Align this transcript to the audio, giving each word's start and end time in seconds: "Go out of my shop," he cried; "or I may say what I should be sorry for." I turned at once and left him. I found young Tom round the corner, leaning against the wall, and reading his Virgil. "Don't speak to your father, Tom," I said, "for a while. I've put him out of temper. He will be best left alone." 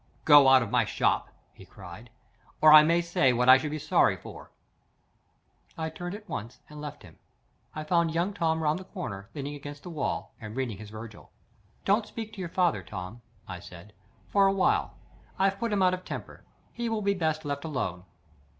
"Go 0.25 0.47
out 0.47 0.63
of 0.63 0.71
my 0.71 0.83
shop," 0.83 1.29
he 1.53 1.63
cried; 1.63 2.09
"or 2.59 2.73
I 2.73 2.81
may 2.81 3.01
say 3.03 3.33
what 3.33 3.47
I 3.47 3.59
should 3.59 3.69
be 3.69 3.77
sorry 3.77 4.15
for." 4.17 4.49
I 5.77 5.91
turned 5.91 6.15
at 6.15 6.27
once 6.27 6.59
and 6.67 6.81
left 6.81 7.03
him. 7.03 7.19
I 7.75 7.83
found 7.83 8.09
young 8.11 8.33
Tom 8.33 8.63
round 8.63 8.79
the 8.79 8.83
corner, 8.83 9.29
leaning 9.35 9.53
against 9.53 9.83
the 9.83 9.91
wall, 9.91 10.33
and 10.41 10.55
reading 10.55 10.79
his 10.79 10.89
Virgil. 10.89 11.31
"Don't 11.85 12.07
speak 12.07 12.33
to 12.33 12.39
your 12.39 12.49
father, 12.49 12.81
Tom," 12.81 13.21
I 13.47 13.59
said, 13.59 13.93
"for 14.27 14.47
a 14.47 14.53
while. 14.53 14.97
I've 15.37 15.59
put 15.59 15.71
him 15.71 15.83
out 15.83 15.93
of 15.93 16.03
temper. 16.03 16.45
He 16.73 16.89
will 16.89 17.03
be 17.03 17.13
best 17.13 17.45
left 17.45 17.63
alone." 17.63 18.05